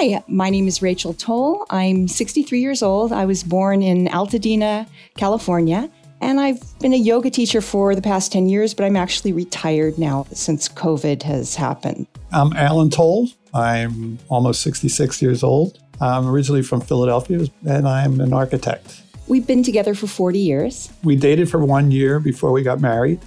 [0.00, 1.66] Hi, my name is Rachel Toll.
[1.68, 3.12] I'm 63 years old.
[3.12, 4.88] I was born in Altadena,
[5.18, 5.90] California,
[6.22, 9.98] and I've been a yoga teacher for the past 10 years, but I'm actually retired
[9.98, 12.06] now since COVID has happened.
[12.32, 13.28] I'm Alan Toll.
[13.52, 15.78] I'm almost 66 years old.
[16.00, 19.02] I'm originally from Philadelphia, and I'm an architect.
[19.28, 20.90] We've been together for 40 years.
[21.04, 23.20] We dated for one year before we got married,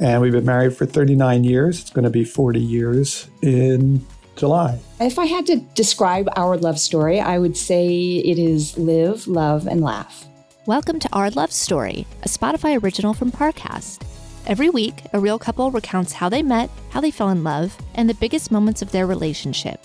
[0.00, 1.80] and we've been married for 39 years.
[1.80, 4.80] It's going to be 40 years in July.
[5.00, 9.66] If I had to describe our love story, I would say it is live, love,
[9.66, 10.26] and laugh.
[10.66, 14.02] Welcome to Our Love Story, a Spotify original from Parcast.
[14.46, 18.08] Every week, a real couple recounts how they met, how they fell in love, and
[18.08, 19.80] the biggest moments of their relationship.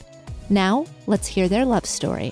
[0.49, 2.31] Now, let's hear their love story.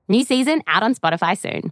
[0.11, 1.71] New season out on Spotify soon.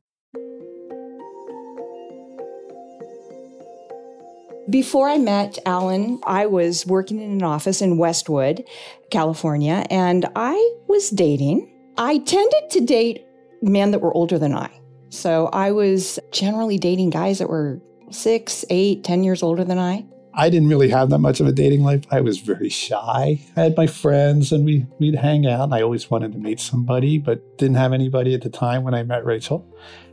[4.69, 8.63] Before I met Alan, I was working in an office in Westwood,
[9.11, 10.55] California, and I
[10.87, 11.69] was dating.
[11.97, 13.25] I tended to date
[13.61, 14.69] men that were older than I.
[15.09, 20.05] So I was generally dating guys that were six, eight, ten years older than I.
[20.39, 22.05] I didn't really have that much of a dating life.
[22.11, 23.41] I was very shy.
[23.57, 25.65] I had my friends and we, we'd hang out.
[25.65, 28.93] And I always wanted to meet somebody, but didn't have anybody at the time when
[28.93, 29.67] I met Rachel.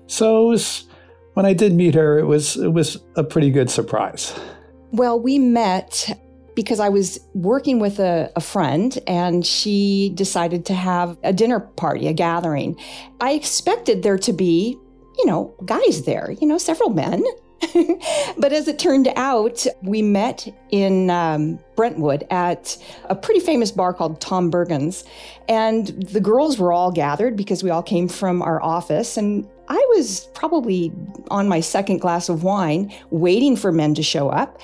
[0.09, 0.86] So was,
[1.34, 4.36] when I did meet her, it was, it was a pretty good surprise.
[4.91, 6.19] Well, we met
[6.56, 11.60] because I was working with a, a, friend and she decided to have a dinner
[11.60, 12.76] party, a gathering.
[13.20, 14.76] I expected there to be,
[15.19, 17.22] you know, guys there, you know, several men.
[18.38, 23.94] but as it turned out, we met in um, Brentwood at a pretty famous bar
[23.94, 25.04] called Tom Bergin's.
[25.48, 29.16] And the girls were all gathered because we all came from our office.
[29.16, 30.92] And I was probably
[31.30, 34.60] on my second glass of wine, waiting for men to show up.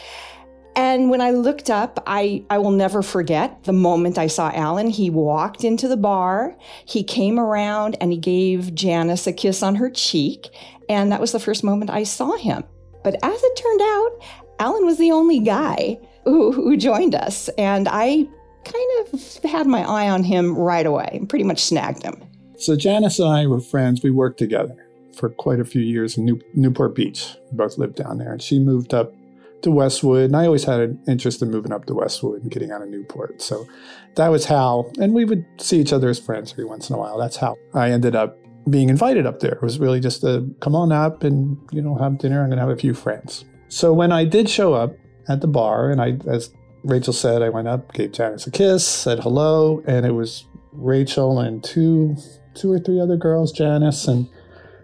[0.75, 4.89] And when I looked up, I, I will never forget the moment I saw Alan.
[4.89, 9.75] He walked into the bar, he came around, and he gave Janice a kiss on
[9.75, 10.49] her cheek.
[10.89, 12.65] And that was the first moment I saw him.
[13.03, 14.11] But as it turned out,
[14.59, 17.49] Alan was the only guy who, who joined us.
[17.59, 18.27] And I
[18.65, 22.23] kind of had my eye on him right away and pretty much snagged him.
[22.57, 24.03] So Janice and I were friends.
[24.03, 24.77] We worked together
[25.17, 27.35] for quite a few years in New- Newport Beach.
[27.51, 28.33] We both lived down there.
[28.33, 29.13] And she moved up
[29.63, 30.27] to Westwood.
[30.27, 32.89] And I always had an interest in moving up to Westwood and getting out of
[32.89, 33.43] Newport.
[33.43, 33.67] So
[34.15, 36.99] that was how, and we would see each other as friends every once in a
[36.99, 37.19] while.
[37.19, 38.37] That's how I ended up
[38.69, 39.53] being invited up there.
[39.53, 42.61] It was really just to come on up and, you know, have dinner I'm gonna
[42.61, 43.45] have a few friends.
[43.69, 44.95] So when I did show up
[45.29, 46.51] at the bar, and I, as
[46.85, 51.39] Rachel said, I went up, gave Janice a kiss, said hello, and it was Rachel
[51.39, 52.17] and two,
[52.55, 54.29] two or three other girls, Janice, and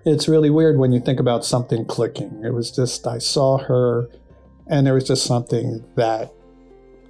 [0.05, 2.43] it's really weird when you think about something clicking.
[2.45, 4.09] It was just I saw her,
[4.67, 6.33] and there was just something that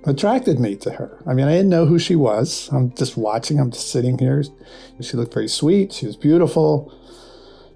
[0.09, 1.23] attracted me to her.
[1.27, 2.69] I mean, I didn't know who she was.
[2.73, 4.43] I'm just watching, I'm just sitting here.
[5.01, 6.95] She looked very sweet, she was beautiful.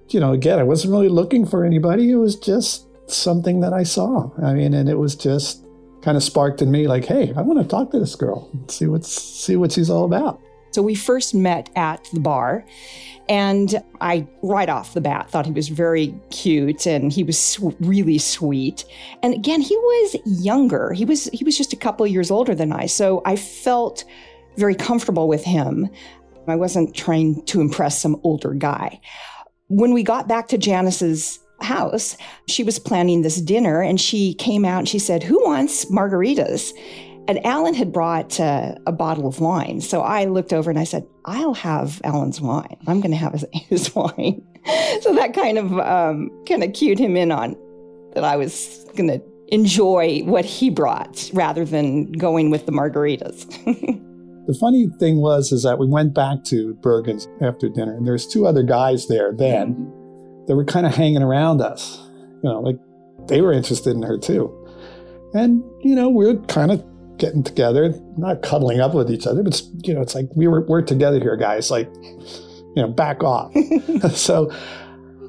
[0.08, 2.10] You know, again, I wasn't really looking for anybody.
[2.10, 4.30] It was just something that I saw.
[4.42, 5.64] I mean, and it was just
[6.02, 8.86] kind of sparked in me like, hey, I want to talk to this girl, see
[8.86, 10.40] what's see what she's all about.
[10.72, 12.64] So we first met at the bar
[13.28, 17.74] and I, right off the bat, thought he was very cute and he was sw-
[17.80, 18.84] really sweet.
[19.22, 20.92] And again, he was younger.
[20.92, 24.04] He was he was just a couple years older than I, so I felt
[24.56, 25.88] very comfortable with him.
[26.48, 29.00] I wasn't trying to impress some older guy.
[29.68, 32.16] When we got back to Janice's house,
[32.48, 36.72] she was planning this dinner and she came out and she said, "Who wants margaritas?"
[37.28, 39.80] And Alan had brought uh, a bottle of wine.
[39.80, 42.76] So I looked over and I said, I'll have Alan's wine.
[42.86, 44.42] I'm going to have his, his, wine.
[45.00, 47.56] so that kind of um, kind of cued him in on.
[48.14, 53.46] that I was going to enjoy what he brought rather than going with the margaritas.
[54.46, 58.26] the funny thing was is that we went back to Bergin's after dinner, and there's
[58.26, 60.46] two other guys there then mm-hmm.
[60.46, 61.98] that were kind of hanging around us.
[62.42, 62.76] You know, like
[63.28, 64.58] they were interested in her too.
[65.34, 66.84] And, you know, we are kind of
[67.22, 70.66] getting together, not cuddling up with each other, but, you know, it's like we were,
[70.66, 71.70] we're together here, guys.
[71.70, 73.52] Like, you know, back off.
[74.10, 74.52] so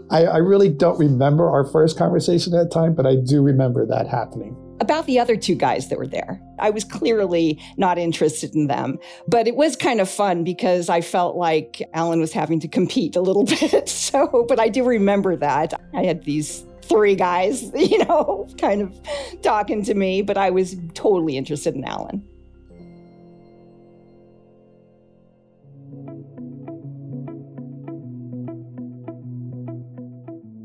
[0.09, 3.85] I, I really don't remember our first conversation at that time, but I do remember
[3.85, 6.41] that happening about the other two guys that were there.
[6.59, 8.97] I was clearly not interested in them,
[9.27, 13.15] but it was kind of fun because I felt like Alan was having to compete
[13.15, 13.87] a little bit.
[13.87, 15.73] So, but I do remember that.
[15.93, 20.75] I had these three guys, you know, kind of talking to me, but I was
[20.93, 22.23] totally interested in Alan.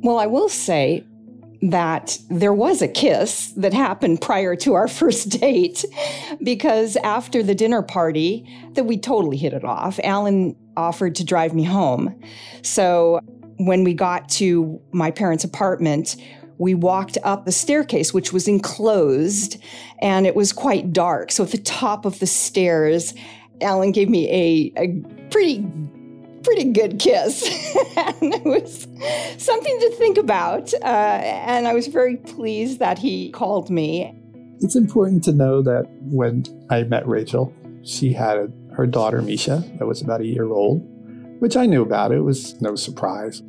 [0.03, 1.05] Well, I will say
[1.61, 5.85] that there was a kiss that happened prior to our first date
[6.43, 11.55] because after the dinner party that we totally hit it off alan offered to drive
[11.55, 12.15] me home
[12.63, 13.21] so
[13.59, 16.17] when we got to my parents' apartment,
[16.59, 19.59] we walked up the staircase, which was enclosed,
[20.01, 21.31] and it was quite dark.
[21.31, 23.15] So at the top of the stairs,
[23.61, 25.01] Alan gave me a, a
[25.31, 25.65] pretty
[26.43, 27.43] pretty good kiss.
[27.97, 28.87] and it was
[29.37, 30.73] something to think about.
[30.75, 34.15] Uh, and I was very pleased that he called me.
[34.61, 37.53] It's important to know that when I met Rachel,
[37.85, 40.81] she had her daughter, Misha, that was about a year old
[41.39, 42.13] which I knew about.
[42.13, 43.43] It was no surprise.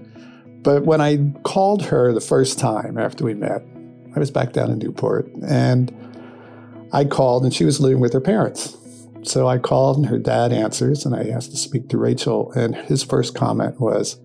[0.62, 3.63] But when I called her the first time after we met,
[4.15, 5.95] I was back down in Newport and
[6.91, 8.75] I called and she was living with her parents.
[9.24, 12.51] So I called and her dad answers and I asked to speak to Rachel.
[12.53, 14.19] And his first comment was,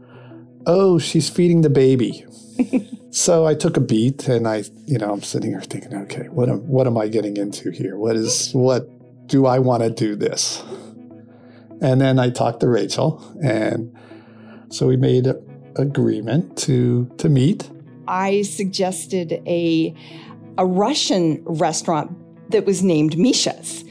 [0.66, 2.24] Oh, she's feeding the baby.
[3.10, 6.48] so I took a beat and I, you know, I'm sitting here thinking, okay, what
[6.48, 7.98] am, what am I getting into here?
[7.98, 8.88] What is, what
[9.26, 10.62] do I want to do this?
[11.84, 13.94] And then I talked to Rachel, and
[14.70, 15.36] so we made an
[15.76, 17.70] agreement to to meet.
[18.08, 19.94] I suggested a
[20.56, 22.10] a Russian restaurant
[22.50, 23.84] that was named Misha's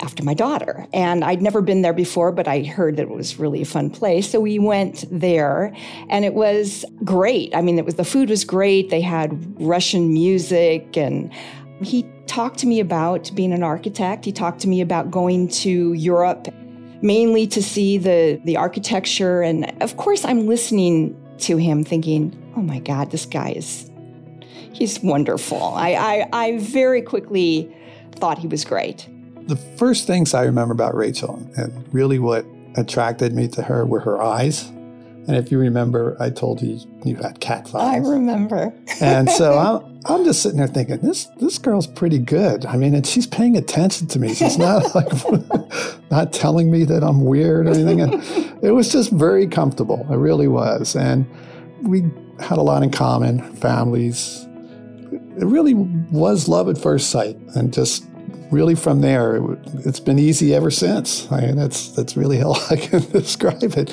[0.00, 0.86] after my daughter.
[0.92, 3.90] And I'd never been there before, but I heard that it was really a fun
[3.90, 4.30] place.
[4.30, 5.74] So we went there
[6.08, 7.54] and it was great.
[7.54, 8.90] I mean, it was the food was great.
[8.90, 11.32] They had Russian music and
[11.82, 14.24] he talked to me about being an architect.
[14.24, 16.46] He talked to me about going to Europe
[17.02, 19.42] mainly to see the, the architecture.
[19.42, 23.90] And of course, I'm listening to him thinking, oh my God, this guy is,
[24.72, 25.62] he's wonderful.
[25.62, 27.74] I, I, I very quickly
[28.16, 29.08] thought he was great.
[29.46, 32.44] The first things I remember about Rachel and really what
[32.76, 34.68] attracted me to her were her eyes.
[34.68, 38.06] And if you remember, I told you you had cat's eyes.
[38.06, 38.72] I remember.
[39.00, 42.64] and so I'm, I'm just sitting there thinking, this this girl's pretty good.
[42.64, 44.34] I mean, and she's paying attention to me.
[44.34, 45.08] She's not like
[46.10, 48.00] not telling me that I'm weird or anything.
[48.00, 48.14] And
[48.62, 50.06] it was just very comfortable.
[50.10, 50.96] It really was.
[50.96, 51.26] And
[51.82, 52.10] we
[52.40, 54.46] had a lot in common, families.
[55.12, 57.36] It really was love at first sight.
[57.54, 58.04] And just
[58.50, 61.30] really from there, it, has been easy ever since.
[61.30, 63.90] I mean, that's, that's really how I can describe it.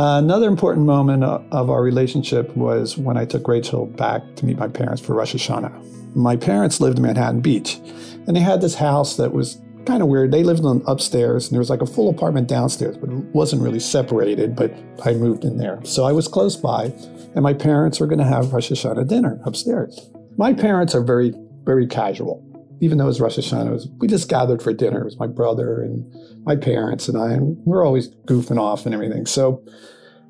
[0.00, 4.68] Another important moment of our relationship was when I took Rachel back to meet my
[4.68, 6.14] parents for Rosh Hashanah.
[6.14, 7.80] My parents lived in Manhattan Beach,
[8.28, 10.30] and they had this house that was kind of weird.
[10.30, 13.60] They lived on upstairs, and there was like a full apartment downstairs, but it wasn't
[13.60, 14.54] really separated.
[14.54, 14.72] But
[15.04, 16.92] I moved in there, so I was close by,
[17.34, 20.10] and my parents were going to have Rosh Hashanah dinner upstairs.
[20.36, 22.47] My parents are very, very casual.
[22.80, 25.00] Even though it was Rosh Hashanah, was, we just gathered for dinner.
[25.00, 26.10] It was my brother and
[26.44, 29.26] my parents and I, and we we're always goofing off and everything.
[29.26, 29.62] So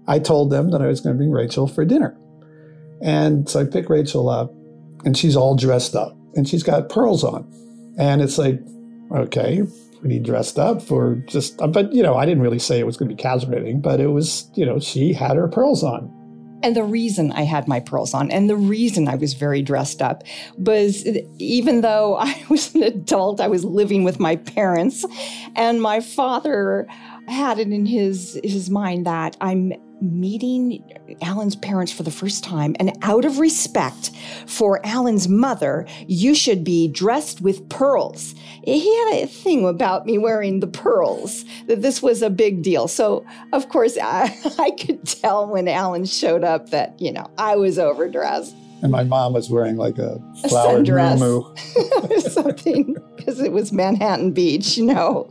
[0.07, 2.17] I told them that I was going to bring Rachel for dinner.
[3.03, 4.53] And so I pick Rachel up,
[5.05, 7.47] and she's all dressed up, and she's got pearls on.
[7.99, 8.61] And it's like,
[9.13, 9.63] okay,
[10.01, 13.09] pretty dressed up for just, but you know, I didn't really say it was going
[13.09, 16.15] to be casual but it was, you know, she had her pearls on.
[16.63, 20.03] And the reason I had my pearls on and the reason I was very dressed
[20.03, 20.25] up
[20.57, 21.07] was
[21.39, 25.05] even though I was an adult, I was living with my parents,
[25.57, 26.87] and my father
[27.27, 30.83] had it in his his mind that I'm meeting
[31.23, 34.11] Alan's parents for the first time, and out of respect
[34.47, 38.35] for Alan's mother, you should be dressed with pearls.
[38.65, 42.89] He had a thing about me wearing the pearls, that this was a big deal.
[42.89, 47.57] So, of course, I, I could tell when Alan showed up that, you know, I
[47.57, 48.55] was overdressed.
[48.81, 54.79] And my mom was wearing like a flowered a something, because it was Manhattan Beach,
[54.79, 55.29] you know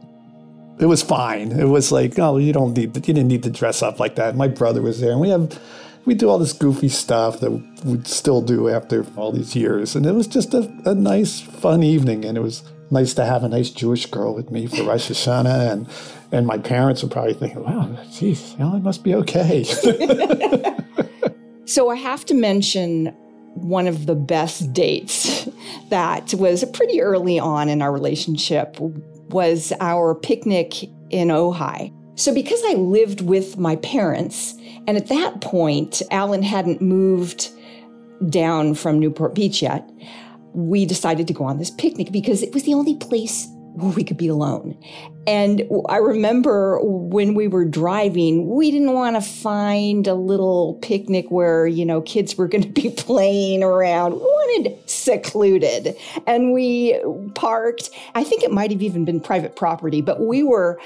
[0.79, 1.51] it was fine.
[1.51, 4.35] It was like, oh, you don't need, you didn't need to dress up like that.
[4.35, 5.59] My brother was there, and we have,
[6.05, 7.51] we do all this goofy stuff that
[7.83, 9.95] we still do after all these years.
[9.95, 12.25] And it was just a, a nice, fun evening.
[12.25, 15.71] And it was nice to have a nice Jewish girl with me for Rosh Hashanah.
[15.71, 15.89] And,
[16.31, 19.63] and my parents were probably thinking, wow, geez, Alan must be okay.
[21.65, 23.07] so I have to mention
[23.55, 25.49] one of the best dates
[25.89, 28.79] that was pretty early on in our relationship
[29.29, 31.93] was our picnic in Ojai.
[32.15, 34.55] So, because I lived with my parents,
[34.87, 37.49] and at that point, Alan hadn't moved
[38.29, 39.87] down from Newport Beach yet,
[40.53, 44.03] we decided to go on this picnic because it was the only place where we
[44.03, 44.75] could be alone.
[45.27, 51.29] And I remember when we were driving, we didn't want to find a little picnic
[51.29, 54.13] where, you know, kids were going to be playing around.
[54.13, 55.95] We wanted secluded.
[56.27, 57.01] And we
[57.33, 60.77] parked, I think it might have even been private property, but we were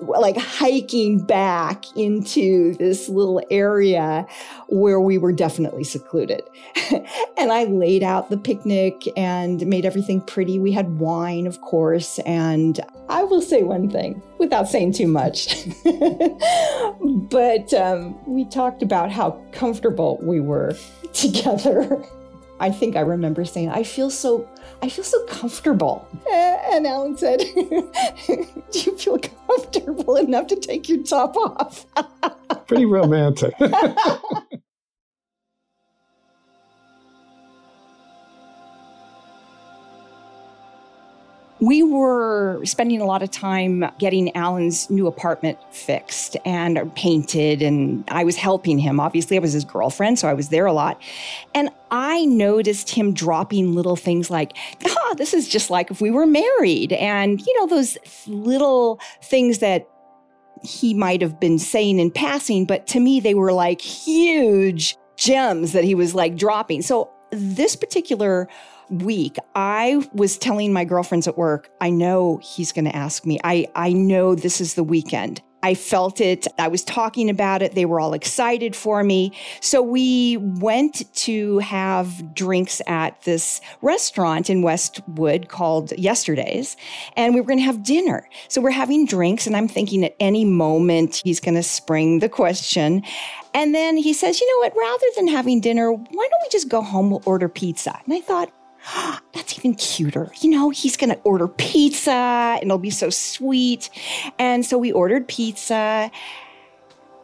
[0.00, 4.24] like hiking back into this little area
[4.68, 6.42] where we were definitely secluded.
[7.36, 10.60] and I laid out the picnic and made everything pretty.
[10.60, 15.66] We had wine, of course, and I will say one thing without saying too much.
[15.84, 20.76] but um, we talked about how comfortable we were
[21.12, 22.04] together.
[22.58, 24.48] I think I remember saying, I feel so
[24.82, 26.06] I feel so comfortable.
[26.30, 31.86] Eh, and Alan said, Do you feel comfortable enough to take your top off?
[32.66, 33.54] Pretty romantic.
[41.60, 48.04] we were spending a lot of time getting Alan's new apartment fixed and painted, and
[48.08, 49.00] I was helping him.
[49.00, 51.00] Obviously, I was his girlfriend, so I was there a lot.
[51.54, 54.54] And I noticed him dropping little things like,
[54.86, 56.92] ah, this is just like if we were married.
[56.92, 57.96] And, you know, those
[58.26, 59.88] little things that
[60.62, 65.72] he might have been saying in passing, but to me, they were like huge gems
[65.72, 66.82] that he was like dropping.
[66.82, 68.48] So this particular
[68.90, 73.38] week, I was telling my girlfriends at work, I know he's going to ask me.
[73.44, 75.42] I, I know this is the weekend.
[75.62, 76.46] I felt it.
[76.60, 77.74] I was talking about it.
[77.74, 79.32] They were all excited for me.
[79.60, 86.76] So we went to have drinks at this restaurant in Westwood called Yesterday's,
[87.16, 88.28] and we were going to have dinner.
[88.46, 92.28] So we're having drinks, and I'm thinking at any moment he's going to spring the
[92.28, 93.02] question.
[93.52, 94.76] And then he says, You know what?
[94.78, 97.10] Rather than having dinner, why don't we just go home?
[97.10, 97.98] We'll order pizza.
[98.04, 98.52] And I thought,
[99.32, 100.30] that's even cuter.
[100.40, 103.90] You know, he's going to order pizza and it'll be so sweet.
[104.38, 106.10] And so we ordered pizza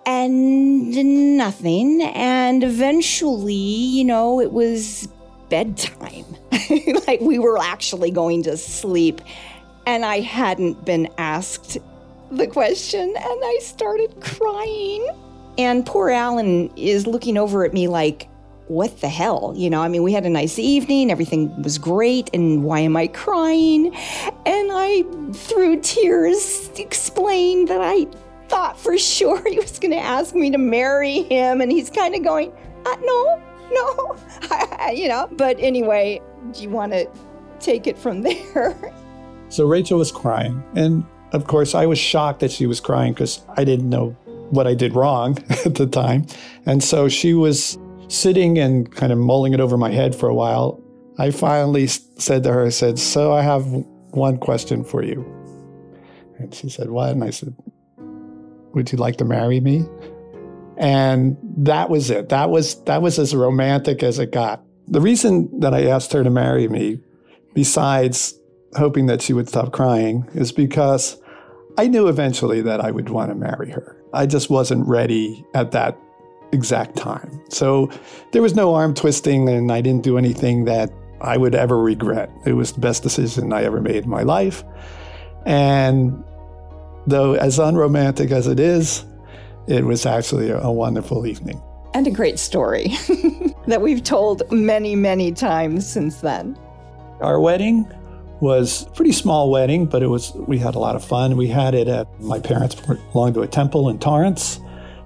[0.04, 2.02] and nothing.
[2.02, 5.08] And eventually, you know, it was
[5.48, 6.24] bedtime.
[7.06, 9.20] like we were actually going to sleep.
[9.86, 11.78] And I hadn't been asked
[12.30, 15.06] the question, and I started crying.
[15.58, 18.28] And poor Alan is looking over at me like,
[18.72, 19.52] what the hell?
[19.54, 22.96] You know, I mean, we had a nice evening, everything was great, and why am
[22.96, 23.94] I crying?
[23.94, 28.06] And I, through tears, explained that I
[28.48, 32.14] thought for sure he was going to ask me to marry him, and he's kind
[32.14, 32.52] of going,
[32.86, 34.16] uh, no, no,
[34.92, 35.28] you know.
[35.32, 37.08] But anyway, do you want to
[37.60, 38.76] take it from there?
[39.50, 43.42] So Rachel was crying, and of course, I was shocked that she was crying because
[43.54, 44.16] I didn't know
[44.52, 46.26] what I did wrong at the time.
[46.66, 47.78] And so she was
[48.12, 50.82] sitting and kind of mulling it over my head for a while,
[51.18, 53.64] I finally said to her, I said, So I have
[54.10, 55.24] one question for you.
[56.38, 57.10] And she said, What?
[57.10, 57.54] And I said,
[57.96, 59.84] Would you like to marry me?
[60.76, 62.28] And that was it.
[62.30, 64.62] That was that was as romantic as it got.
[64.88, 67.00] The reason that I asked her to marry me,
[67.54, 68.34] besides
[68.76, 71.20] hoping that she would stop crying, is because
[71.78, 73.96] I knew eventually that I would want to marry her.
[74.12, 75.96] I just wasn't ready at that
[76.52, 77.40] exact time.
[77.48, 77.90] So
[78.32, 80.90] there was no arm twisting, and I didn't do anything that
[81.20, 82.30] I would ever regret.
[82.44, 84.64] It was the best decision I ever made in my life.
[85.46, 86.22] And
[87.06, 89.04] though as unromantic as it is,
[89.66, 91.62] it was actually a, a wonderful evening.
[91.94, 92.88] And a great story
[93.66, 96.58] that we've told many, many times since then.
[97.20, 97.86] Our wedding
[98.40, 101.36] was a pretty small wedding, but it was we had a lot of fun.
[101.36, 104.58] We had it at my parents belonged to a temple in Torrance.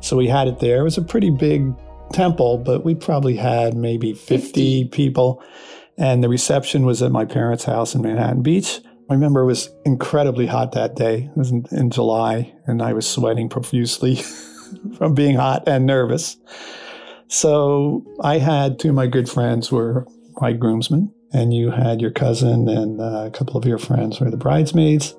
[0.06, 0.82] So we had it there.
[0.82, 1.74] It was a pretty big
[2.12, 5.42] temple, but we probably had maybe 50 people.
[5.98, 8.80] And the reception was at my parents' house in Manhattan Beach.
[9.10, 11.24] I remember it was incredibly hot that day.
[11.24, 14.16] It was in, in July, and I was sweating profusely
[14.96, 16.36] from being hot and nervous.
[17.26, 20.06] So I had two of my good friends were
[20.40, 24.30] my groomsmen, and you had your cousin and uh, a couple of your friends were
[24.30, 25.16] the bridesmaids.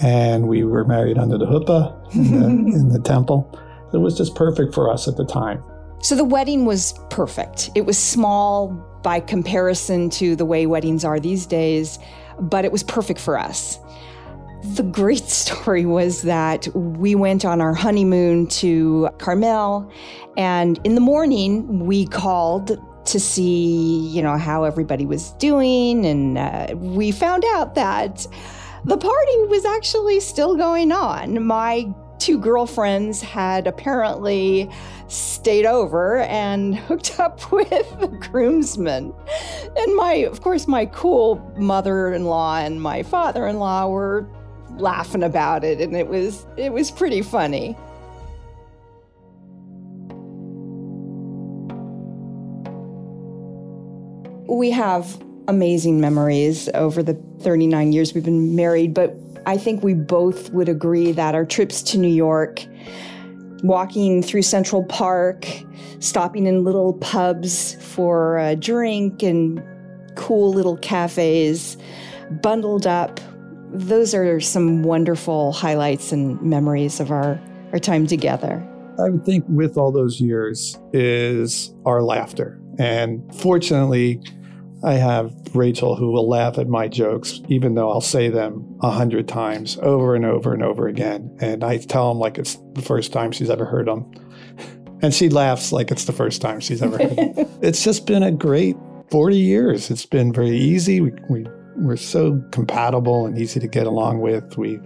[0.00, 2.46] And we were married under the huppah in the,
[2.78, 3.60] in the temple.
[3.94, 5.62] It was just perfect for us at the time.
[6.00, 7.70] So the wedding was perfect.
[7.74, 8.68] It was small
[9.02, 11.98] by comparison to the way weddings are these days,
[12.38, 13.78] but it was perfect for us.
[14.74, 19.90] The great story was that we went on our honeymoon to Carmel,
[20.36, 26.38] and in the morning, we called to see, you know, how everybody was doing, and
[26.38, 28.26] uh, we found out that
[28.84, 31.44] the party was actually still going on.
[31.44, 31.92] My
[32.24, 34.66] two girlfriends had apparently
[35.08, 39.12] stayed over and hooked up with the groomsmen.
[39.76, 44.26] And my, of course, my cool mother in law and my father in law were
[44.78, 47.76] laughing about it, and it was, it was pretty funny.
[54.48, 59.14] We have amazing memories over the 39 years we've been married, but
[59.46, 62.64] I think we both would agree that our trips to New York,
[63.62, 65.46] walking through Central Park,
[65.98, 69.62] stopping in little pubs for a drink and
[70.16, 71.76] cool little cafes,
[72.42, 73.20] bundled up,
[73.70, 77.40] those are some wonderful highlights and memories of our,
[77.72, 78.66] our time together.
[78.98, 82.60] I would think with all those years is our laughter.
[82.78, 84.20] And fortunately,
[84.84, 88.90] I have Rachel who will laugh at my jokes, even though I'll say them a
[88.90, 91.36] hundred times over and over and over again.
[91.40, 94.10] And I tell them like it's the first time she's ever heard them.
[95.02, 97.46] And she laughs like it's the first time she's ever heard them.
[97.62, 98.74] it's just been a great
[99.10, 99.90] 40 years.
[99.90, 101.02] It's been very easy.
[101.02, 104.56] We, we, we're so compatible and easy to get along with.
[104.56, 104.80] We,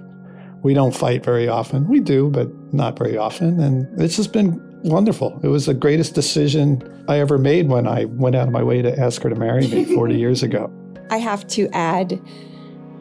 [0.64, 1.86] we don't fight very often.
[1.86, 3.60] We do, but not very often.
[3.60, 5.38] And it's just been wonderful.
[5.42, 8.82] It was the greatest decision I ever made when I went out of my way
[8.82, 10.72] to ask her to marry me 40 years ago.
[11.10, 12.20] I have to add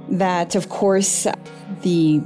[0.10, 1.28] that, of course,
[1.82, 2.22] the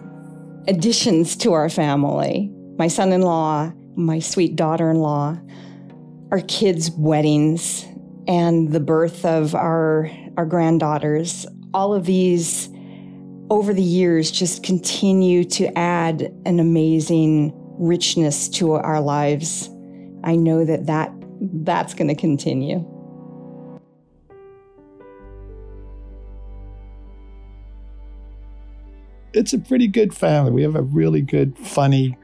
[0.68, 5.38] additions to our family my son in law, my sweet daughter in law,
[6.32, 7.86] our kids' weddings,
[8.28, 12.70] and the birth of our, our granddaughters all of these
[13.50, 19.70] over the years just continue to add an amazing richness to our lives.
[20.24, 22.88] I know that, that that's going to continue.
[29.34, 30.52] It's a pretty good family.
[30.52, 32.18] We have a really good, funny,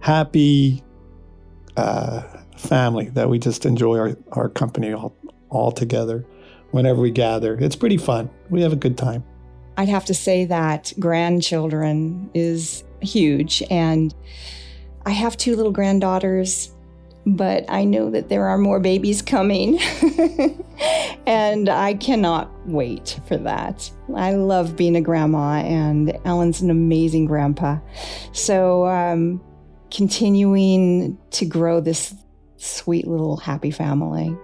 [0.00, 0.82] happy
[1.76, 2.22] uh,
[2.56, 5.16] family that we just enjoy our, our company all,
[5.48, 6.26] all together
[6.72, 7.56] whenever we gather.
[7.56, 8.28] It's pretty fun.
[8.50, 9.24] We have a good time.
[9.76, 13.62] I'd have to say that grandchildren is huge.
[13.70, 14.14] And
[15.06, 16.70] I have two little granddaughters,
[17.26, 19.78] but I know that there are more babies coming.
[21.26, 23.90] and I cannot wait for that.
[24.14, 27.78] I love being a grandma, and Alan's an amazing grandpa.
[28.32, 29.40] So, um,
[29.90, 32.14] continuing to grow this
[32.56, 34.36] sweet little happy family.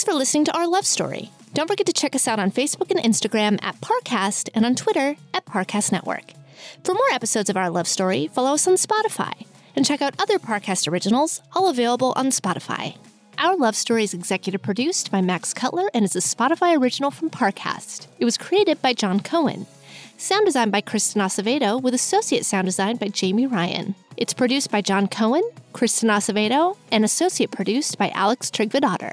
[0.00, 1.30] Thanks for listening to our love story.
[1.52, 5.16] Don't forget to check us out on Facebook and Instagram at Parcast and on Twitter
[5.34, 6.32] at Parcast Network.
[6.82, 9.44] For more episodes of our love story, follow us on Spotify
[9.76, 12.96] and check out other Parcast originals, all available on Spotify.
[13.36, 17.28] Our Love Story is executive produced by Max Cutler and is a Spotify original from
[17.28, 18.06] Parcast.
[18.18, 19.66] It was created by John Cohen.
[20.16, 23.94] Sound design by Kristen Acevedo with associate sound design by Jamie Ryan.
[24.16, 25.42] It's produced by John Cohen,
[25.74, 29.12] Kristen Acevedo, and associate produced by Alex Trigvadotter.